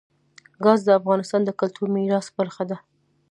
[0.63, 2.77] ګاز د افغانستان د کلتوري میراث برخه ده.